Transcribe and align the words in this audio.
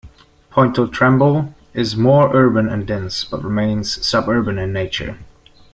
Pointe-aux-trembles 0.49 1.53
is 1.75 1.95
more 1.95 2.35
urban 2.35 2.67
and 2.67 2.87
dense 2.87 3.23
but 3.23 3.43
remains 3.43 4.03
suburban 4.03 4.57
in 4.57 4.73
nature. 4.73 5.19